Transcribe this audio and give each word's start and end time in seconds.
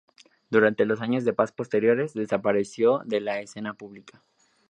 Durante 0.49 0.85
los 0.87 0.99
años 0.99 1.25
de 1.25 1.33
paz 1.33 1.51
posteriores 1.51 2.15
desapareció 2.15 3.03
de 3.05 3.21
la 3.21 3.39
escena 3.39 3.75
pública. 3.75 4.23